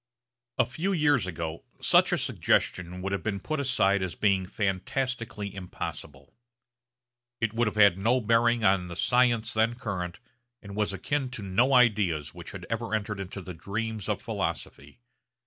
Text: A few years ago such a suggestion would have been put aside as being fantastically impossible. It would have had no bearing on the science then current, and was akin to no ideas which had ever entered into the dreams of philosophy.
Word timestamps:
A 0.57 0.65
few 0.65 0.93
years 0.93 1.27
ago 1.27 1.63
such 1.79 2.11
a 2.11 2.17
suggestion 2.17 3.03
would 3.03 3.11
have 3.11 3.21
been 3.21 3.39
put 3.39 3.59
aside 3.59 4.01
as 4.01 4.15
being 4.15 4.47
fantastically 4.47 5.53
impossible. 5.53 6.33
It 7.39 7.53
would 7.53 7.67
have 7.67 7.75
had 7.75 7.99
no 7.99 8.19
bearing 8.19 8.63
on 8.63 8.87
the 8.87 8.95
science 8.95 9.53
then 9.53 9.75
current, 9.75 10.19
and 10.59 10.75
was 10.75 10.91
akin 10.91 11.29
to 11.29 11.43
no 11.43 11.73
ideas 11.75 12.33
which 12.33 12.49
had 12.49 12.65
ever 12.67 12.95
entered 12.95 13.19
into 13.19 13.43
the 13.43 13.53
dreams 13.53 14.09
of 14.09 14.19
philosophy. 14.23 15.01